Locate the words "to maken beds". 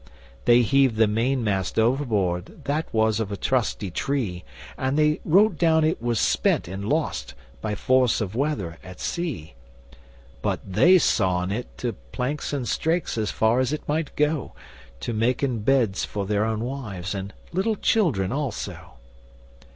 15.01-16.03